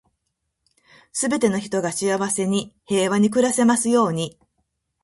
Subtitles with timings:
[1.13, 4.35] 全ての人が幸せに、平和に暮らせますように。